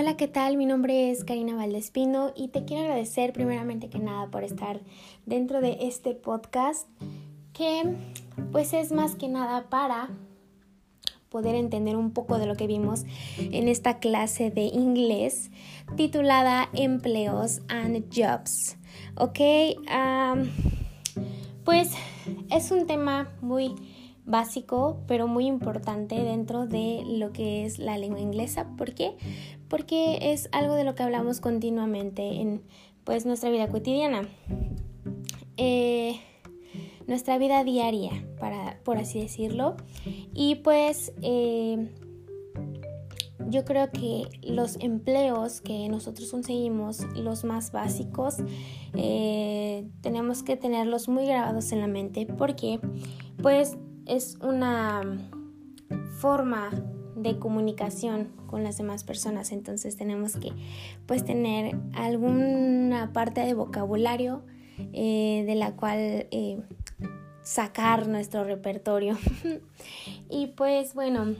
Hola, 0.00 0.16
¿qué 0.16 0.28
tal? 0.28 0.56
Mi 0.56 0.64
nombre 0.64 1.10
es 1.10 1.24
Karina 1.24 1.56
Valdespino 1.56 2.30
y 2.36 2.50
te 2.50 2.64
quiero 2.64 2.84
agradecer 2.84 3.32
primeramente 3.32 3.90
que 3.90 3.98
nada 3.98 4.30
por 4.30 4.44
estar 4.44 4.80
dentro 5.26 5.60
de 5.60 5.76
este 5.80 6.14
podcast 6.14 6.86
que 7.52 7.82
pues 8.52 8.74
es 8.74 8.92
más 8.92 9.16
que 9.16 9.26
nada 9.26 9.68
para 9.68 10.10
poder 11.30 11.56
entender 11.56 11.96
un 11.96 12.12
poco 12.12 12.38
de 12.38 12.46
lo 12.46 12.54
que 12.54 12.68
vimos 12.68 13.06
en 13.38 13.66
esta 13.66 13.98
clase 13.98 14.52
de 14.52 14.66
inglés 14.66 15.50
titulada 15.96 16.68
Empleos 16.74 17.62
and 17.66 18.04
Jobs. 18.14 18.76
Ok, 19.16 19.40
pues 21.64 21.90
es 22.52 22.70
un 22.70 22.86
tema 22.86 23.32
muy 23.40 23.74
básico, 24.28 25.00
pero 25.06 25.26
muy 25.26 25.46
importante 25.46 26.22
dentro 26.22 26.66
de 26.66 27.02
lo 27.06 27.32
que 27.32 27.64
es 27.64 27.78
la 27.78 27.98
lengua 27.98 28.20
inglesa. 28.20 28.68
¿Por 28.76 28.94
qué? 28.94 29.16
Porque 29.68 30.32
es 30.32 30.48
algo 30.52 30.74
de 30.74 30.84
lo 30.84 30.94
que 30.94 31.02
hablamos 31.02 31.40
continuamente 31.40 32.40
en 32.40 32.62
pues 33.04 33.26
nuestra 33.26 33.50
vida 33.50 33.68
cotidiana. 33.68 34.28
Eh, 35.56 36.20
nuestra 37.06 37.38
vida 37.38 37.64
diaria, 37.64 38.12
para, 38.38 38.78
por 38.84 38.98
así 38.98 39.18
decirlo. 39.18 39.76
Y 40.34 40.56
pues 40.56 41.12
eh, 41.22 41.88
yo 43.48 43.64
creo 43.64 43.90
que 43.90 44.24
los 44.42 44.76
empleos 44.80 45.62
que 45.62 45.88
nosotros 45.88 46.30
conseguimos, 46.30 47.02
los 47.16 47.44
más 47.44 47.72
básicos, 47.72 48.36
eh, 48.94 49.88
tenemos 50.02 50.42
que 50.42 50.56
tenerlos 50.56 51.08
muy 51.08 51.24
grabados 51.24 51.72
en 51.72 51.80
la 51.80 51.86
mente 51.86 52.26
porque 52.26 52.78
pues 53.40 53.78
es 54.08 54.38
una 54.42 55.02
forma 56.18 56.70
de 57.16 57.38
comunicación 57.38 58.28
con 58.46 58.64
las 58.64 58.78
demás 58.78 59.04
personas 59.04 59.52
entonces 59.52 59.96
tenemos 59.96 60.36
que 60.36 60.52
pues 61.06 61.24
tener 61.24 61.76
alguna 61.94 63.12
parte 63.12 63.40
de 63.40 63.54
vocabulario 63.54 64.42
eh, 64.92 65.44
de 65.46 65.54
la 65.54 65.72
cual 65.72 66.26
sacar 67.48 68.08
nuestro 68.08 68.44
repertorio. 68.44 69.16
y 70.28 70.48
pues 70.48 70.92
bueno, 70.92 71.34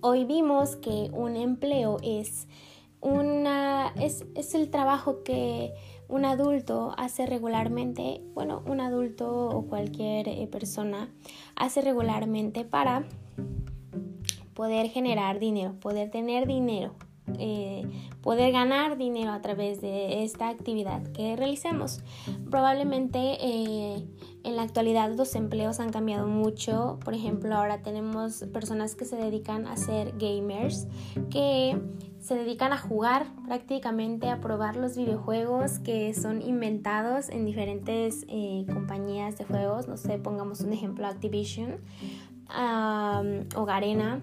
hoy 0.00 0.24
vimos 0.24 0.76
que 0.76 1.10
un 1.12 1.36
empleo 1.36 1.96
es 2.04 2.46
una 3.00 3.92
es, 3.96 4.24
es, 4.36 4.54
el 4.54 4.70
trabajo 4.70 5.24
que 5.24 5.72
un 6.10 6.24
adulto 6.24 6.92
hace 6.96 7.24
regularmente, 7.24 8.20
bueno, 8.34 8.62
un 8.66 8.80
adulto 8.80 9.48
o 9.48 9.66
cualquier 9.66 10.28
eh, 10.28 10.48
persona 10.50 11.08
hace 11.54 11.80
regularmente 11.80 12.64
para 12.64 13.04
poder 14.54 14.88
generar 14.88 15.38
dinero, 15.38 15.74
poder 15.80 16.10
tener 16.10 16.46
dinero, 16.46 16.94
eh, 17.38 17.84
poder 18.22 18.52
ganar 18.52 18.96
dinero 18.96 19.32
a 19.32 19.40
través 19.40 19.80
de 19.80 20.22
esta 20.24 20.48
actividad 20.48 21.02
que 21.12 21.36
realicemos. 21.36 22.00
Probablemente 22.50 23.18
eh, 23.40 24.04
en 24.44 24.56
la 24.56 24.62
actualidad 24.62 25.14
los 25.14 25.34
empleos 25.34 25.80
han 25.80 25.90
cambiado 25.90 26.26
mucho. 26.26 26.98
Por 27.04 27.14
ejemplo, 27.14 27.54
ahora 27.54 27.82
tenemos 27.82 28.44
personas 28.52 28.94
que 28.94 29.04
se 29.04 29.16
dedican 29.16 29.66
a 29.66 29.76
ser 29.76 30.14
gamers, 30.18 30.86
que 31.30 31.80
se 32.20 32.34
dedican 32.34 32.72
a 32.72 32.78
jugar 32.78 33.26
prácticamente, 33.46 34.28
a 34.28 34.40
probar 34.40 34.76
los 34.76 34.96
videojuegos 34.96 35.78
que 35.78 36.12
son 36.14 36.42
inventados 36.42 37.30
en 37.30 37.44
diferentes 37.44 38.26
eh, 38.28 38.66
compañías 38.72 39.38
de 39.38 39.44
juegos. 39.44 39.88
No 39.88 39.96
sé, 39.96 40.18
pongamos 40.18 40.60
un 40.60 40.72
ejemplo, 40.72 41.06
Activision 41.06 41.76
o 43.56 43.64
Garena 43.64 44.20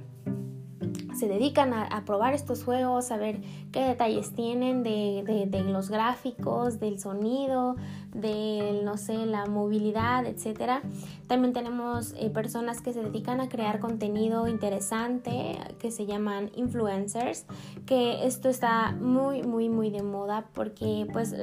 se 1.18 1.28
dedican 1.28 1.74
a, 1.74 2.04
probar 2.06 2.34
estos 2.34 2.64
juegos, 2.64 3.12
a 3.12 3.18
ver 3.18 3.42
qué 3.72 3.82
detalles 3.82 4.34
tienen 4.34 4.84
de, 4.84 5.64
los 5.68 5.90
gráficos, 5.90 6.80
del 6.80 7.00
sonido, 7.00 7.76
de, 8.14 8.82
no 8.84 8.98
sé, 8.98 9.26
la 9.26 9.46
movilidad, 9.46 10.26
etc. 10.26 10.84
También 11.28 11.54
tenemos 11.54 12.14
eh, 12.18 12.30
personas 12.30 12.82
que 12.82 12.94
se 12.94 13.02
dedican 13.02 13.42
a 13.42 13.50
crear 13.50 13.80
contenido 13.80 14.48
interesante, 14.48 15.58
que 15.80 15.92
se 15.92 16.06
llaman 16.06 16.52
influencers, 16.56 17.46
que 17.86 18.26
esto 18.26 18.48
está 18.50 18.92
muy, 18.92 19.44
muy, 19.44 19.70
muy 19.70 19.90
de 19.90 20.04
moda 20.04 20.46
porque 20.54 21.08
pues 21.12 21.34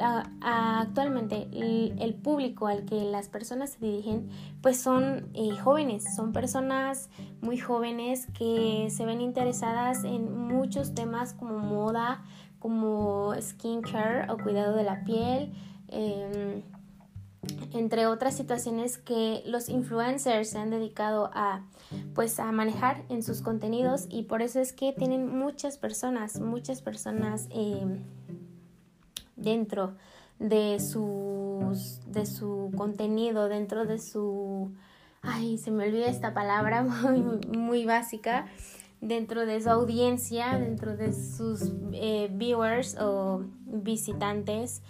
actualmente 0.40 1.48
el, 1.52 2.14
público 2.14 2.68
al 2.68 2.84
que 2.84 3.00
las 3.04 3.28
personas 3.28 3.70
se 3.70 3.84
dirigen 3.84 4.28
pues 4.62 4.80
son 4.80 5.28
eh, 5.34 5.50
jóvenes, 5.62 6.14
son 6.14 6.32
personas 6.32 7.10
muy 7.42 7.58
jóvenes 7.58 8.26
que 8.38 8.88
se 8.90 9.04
ven 9.04 9.20
interesadas 9.20 9.63
en 10.04 10.36
muchos 10.36 10.94
temas 10.94 11.32
como 11.32 11.58
moda, 11.58 12.22
como 12.58 13.34
skincare 13.40 14.30
o 14.30 14.38
cuidado 14.38 14.76
de 14.76 14.84
la 14.84 15.04
piel. 15.04 15.52
Em, 15.88 16.62
entre 17.72 18.06
otras 18.06 18.34
situaciones 18.36 18.98
que 18.98 19.42
los 19.46 19.68
influencers 19.68 20.50
se 20.50 20.58
han 20.58 20.70
dedicado 20.70 21.30
a 21.34 21.62
pues 22.14 22.40
a 22.40 22.50
manejar 22.52 23.02
en 23.10 23.22
sus 23.22 23.42
contenidos 23.42 24.06
y 24.08 24.22
por 24.22 24.40
eso 24.40 24.60
es 24.60 24.72
que 24.72 24.92
tienen 24.92 25.36
muchas 25.36 25.76
personas 25.76 26.40
muchas 26.40 26.80
personas 26.80 27.46
em, 27.50 28.02
dentro 29.36 29.94
de 30.38 30.80
sus 30.80 32.00
de 32.06 32.24
su 32.24 32.72
contenido 32.76 33.48
dentro 33.48 33.84
de 33.84 33.98
su 33.98 34.72
ay 35.20 35.58
se 35.58 35.70
me 35.70 35.86
olvida 35.86 36.06
esta 36.06 36.32
palabra 36.32 36.82
muy, 37.02 37.20
muy 37.56 37.84
básica 37.84 38.46
dentro 39.04 39.44
de 39.44 39.60
su 39.60 39.68
audiencia, 39.68 40.58
dentro 40.58 40.96
de 40.96 41.12
sus 41.12 41.72
eh, 41.92 42.30
viewers 42.32 42.96
o 42.98 43.44
visitantes 43.66 44.82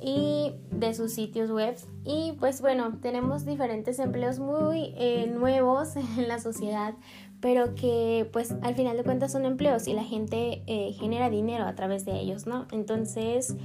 y 0.00 0.52
de 0.72 0.92
sus 0.94 1.12
sitios 1.12 1.50
web. 1.50 1.76
Y 2.04 2.32
pues 2.40 2.60
bueno, 2.60 2.98
tenemos 3.00 3.44
diferentes 3.44 3.98
empleos 4.00 4.40
muy 4.40 4.92
eh, 4.96 5.32
nuevos 5.32 5.94
en 6.18 6.26
la 6.26 6.40
sociedad, 6.40 6.94
pero 7.40 7.74
que 7.74 8.28
pues 8.32 8.54
al 8.62 8.74
final 8.74 8.96
de 8.96 9.04
cuentas 9.04 9.32
son 9.32 9.44
empleos 9.44 9.86
y 9.86 9.94
la 9.94 10.04
gente 10.04 10.64
eh, 10.66 10.92
genera 10.98 11.30
dinero 11.30 11.64
a 11.64 11.74
través 11.76 12.04
de 12.04 12.18
ellos, 12.18 12.46
¿no? 12.46 12.66
Entonces, 12.72 13.56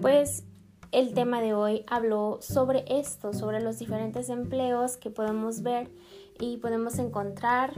pues 0.00 0.44
el 0.92 1.14
tema 1.14 1.40
de 1.40 1.54
hoy 1.54 1.84
habló 1.88 2.38
sobre 2.40 2.84
esto, 2.86 3.32
sobre 3.32 3.60
los 3.60 3.78
diferentes 3.78 4.28
empleos 4.28 4.96
que 4.98 5.10
podemos 5.10 5.62
ver 5.62 5.90
y 6.38 6.58
podemos 6.58 6.98
encontrar 6.98 7.72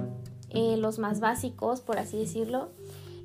eh, 0.50 0.76
los 0.76 0.98
más 0.98 1.20
básicos, 1.20 1.80
por 1.80 1.98
así 1.98 2.18
decirlo. 2.18 2.70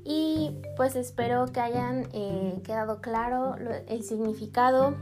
Y 0.04 0.50
pues 0.76 0.96
espero 0.96 1.46
que 1.46 1.60
hayan 1.60 2.08
eh, 2.12 2.60
quedado 2.64 3.00
claro 3.00 3.54
el 3.86 4.02
significado 4.02 4.96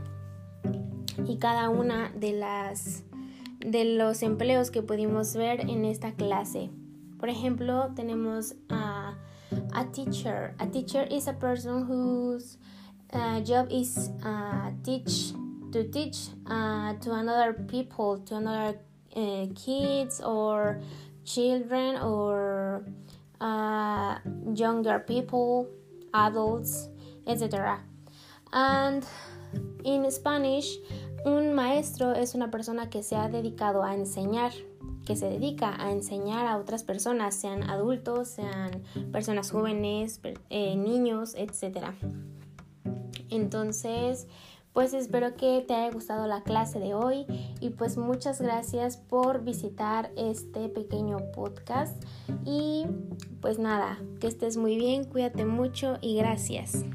y 1.27 1.37
cada 1.37 1.69
una 1.69 2.11
de 2.11 2.33
las 2.33 3.03
de 3.59 3.85
los 3.85 4.23
empleos 4.23 4.71
que 4.71 4.81
pudimos 4.81 5.35
ver 5.35 5.61
en 5.61 5.85
esta 5.85 6.13
clase. 6.13 6.71
Por 7.19 7.29
ejemplo, 7.29 7.91
tenemos 7.95 8.55
a, 8.69 9.15
a 9.73 9.85
teacher. 9.91 10.55
A 10.57 10.67
teacher 10.67 11.07
is 11.11 11.27
a 11.27 11.33
person 11.33 11.85
whose 11.85 12.57
uh, 13.13 13.39
job 13.41 13.67
is 13.69 14.09
uh, 14.23 14.71
teach 14.83 15.33
to 15.71 15.83
teach 15.83 16.29
uh, 16.47 16.93
to 17.01 17.13
another 17.13 17.53
people, 17.53 18.19
to 18.25 18.35
another 18.35 18.79
kids 19.55 20.21
or 20.21 20.79
children 21.23 21.97
or 21.97 22.85
uh, 23.39 24.17
younger 24.53 24.99
people, 24.99 25.67
adults, 26.13 26.89
etc. 27.27 27.79
And 28.53 29.05
in 29.83 30.09
Spanish, 30.11 30.77
un 31.25 31.53
maestro 31.53 32.13
es 32.13 32.35
una 32.35 32.49
persona 32.51 32.89
que 32.89 33.03
se 33.03 33.15
ha 33.15 33.29
dedicado 33.29 33.83
a 33.83 33.95
enseñar, 33.95 34.51
que 35.05 35.15
se 35.15 35.29
dedica 35.29 35.75
a 35.79 35.91
enseñar 35.91 36.45
a 36.45 36.57
otras 36.57 36.83
personas, 36.83 37.35
sean 37.35 37.69
adultos, 37.69 38.29
sean 38.29 38.83
personas 39.11 39.51
jóvenes, 39.51 40.19
eh, 40.49 40.75
niños, 40.75 41.35
etc. 41.35 41.93
Entonces, 43.29 44.27
pues 44.73 44.93
espero 44.93 45.35
que 45.35 45.63
te 45.67 45.73
haya 45.73 45.91
gustado 45.91 46.27
la 46.27 46.43
clase 46.43 46.79
de 46.79 46.93
hoy 46.93 47.25
y 47.59 47.71
pues 47.71 47.97
muchas 47.97 48.41
gracias 48.41 48.97
por 48.97 49.43
visitar 49.43 50.11
este 50.15 50.69
pequeño 50.69 51.17
podcast 51.33 52.01
y 52.45 52.85
pues 53.41 53.59
nada, 53.59 53.99
que 54.19 54.27
estés 54.27 54.57
muy 54.57 54.77
bien, 54.77 55.03
cuídate 55.03 55.45
mucho 55.45 55.97
y 56.01 56.15
gracias. 56.15 56.85